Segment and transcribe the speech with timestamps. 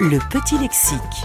[0.00, 1.24] Le petit lexique.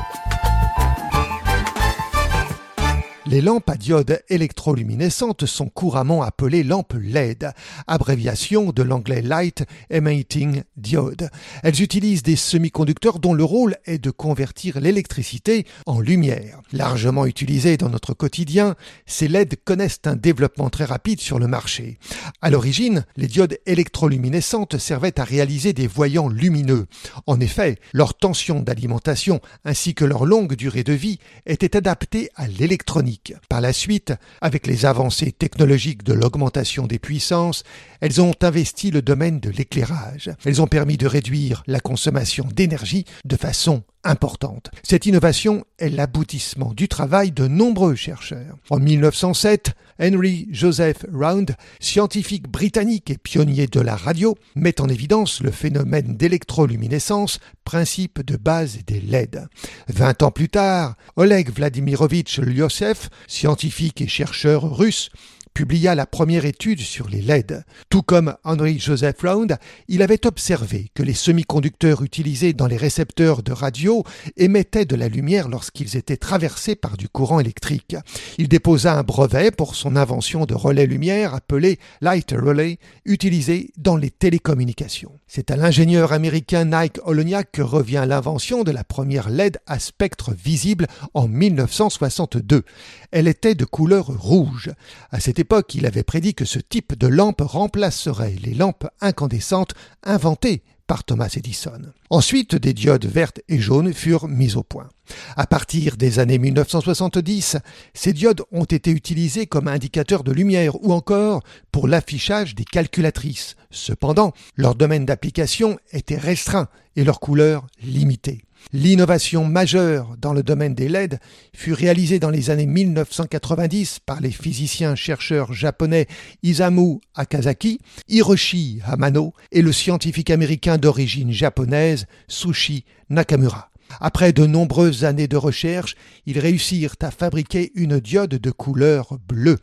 [3.33, 7.49] Les lampes à diode électroluminescentes sont couramment appelées lampes LED,
[7.87, 11.31] abréviation de l'anglais Light Emitting Diode.
[11.63, 16.61] Elles utilisent des semi-conducteurs dont le rôle est de convertir l'électricité en lumière.
[16.73, 18.75] Largement utilisées dans notre quotidien,
[19.07, 21.97] ces LED connaissent un développement très rapide sur le marché.
[22.43, 26.85] À l'origine, les diodes électroluminescentes servaient à réaliser des voyants lumineux.
[27.25, 32.47] En effet, leur tension d'alimentation ainsi que leur longue durée de vie étaient adaptées à
[32.47, 33.22] l'électronique.
[33.49, 37.63] Par la suite, avec les avancées technologiques de l'augmentation des puissances,
[38.01, 40.31] elles ont investi le domaine de l'éclairage.
[40.45, 44.69] Elles ont permis de réduire la consommation d'énergie de façon importante.
[44.83, 48.57] Cette innovation est l'aboutissement du travail de nombreux chercheurs.
[48.69, 55.41] En 1907, Henry Joseph Round, scientifique britannique et pionnier de la radio, met en évidence
[55.41, 59.47] le phénomène d'électroluminescence, principe de base des LED.
[59.87, 65.09] Vingt ans plus tard, Oleg Vladimirovitch Lyosef, scientifique et chercheur russe,
[65.53, 67.63] publia la première étude sur les LED.
[67.89, 73.43] Tout comme Henry Joseph Round, il avait observé que les semi-conducteurs utilisés dans les récepteurs
[73.43, 74.03] de radio
[74.37, 77.95] émettaient de la lumière lorsqu'ils étaient traversés par du courant électrique.
[78.37, 83.97] Il déposa un brevet pour son invention de relais lumière appelé Light Relay, utilisé dans
[83.97, 85.19] les télécommunications.
[85.27, 90.31] C'est à l'ingénieur américain Nike Oloniak que revient l'invention de la première LED à spectre
[90.33, 92.63] visible en 1962.
[93.11, 94.71] Elle était de couleur rouge.
[95.11, 95.39] À cette
[95.73, 101.33] il avait prédit que ce type de lampe remplacerait les lampes incandescentes inventées par Thomas
[101.35, 101.81] Edison.
[102.09, 104.89] Ensuite, des diodes vertes et jaunes furent mises au point.
[105.35, 107.57] À partir des années 1970,
[107.93, 111.41] ces diodes ont été utilisées comme indicateurs de lumière ou encore
[111.71, 113.55] pour l'affichage des calculatrices.
[113.71, 118.43] Cependant, leur domaine d'application était restreint et leur couleur limitée.
[118.71, 121.19] L'innovation majeure dans le domaine des LED
[121.53, 126.07] fut réalisée dans les années 1990 par les physiciens-chercheurs japonais
[126.41, 133.72] Isamu Akazaki, Hiroshi Hamano et le scientifique américain d'origine japonaise Sushi Nakamura.
[133.99, 135.95] Après de nombreuses années de recherche,
[136.25, 139.59] ils réussirent à fabriquer une diode de couleur bleue.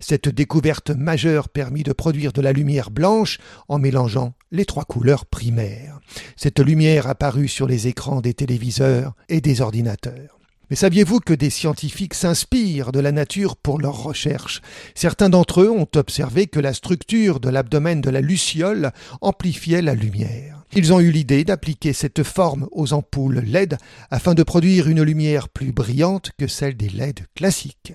[0.00, 3.38] Cette découverte majeure permit de produire de la lumière blanche
[3.68, 6.00] en mélangeant les trois couleurs primaires.
[6.36, 10.38] Cette lumière apparut sur les écrans des téléviseurs et des ordinateurs.
[10.70, 14.62] Mais saviez-vous que des scientifiques s'inspirent de la nature pour leurs recherches
[14.94, 19.94] Certains d'entre eux ont observé que la structure de l'abdomen de la luciole amplifiait la
[19.94, 20.51] lumière.
[20.74, 23.76] Ils ont eu l'idée d'appliquer cette forme aux ampoules LED
[24.10, 27.92] afin de produire une lumière plus brillante que celle des LED classiques.